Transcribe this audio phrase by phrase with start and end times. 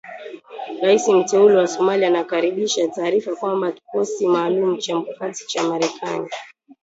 [0.81, 6.29] Rais mteule wa Somalia anakaribisha taarifa kwamba kikosi maalum cha mkakati cha Marekani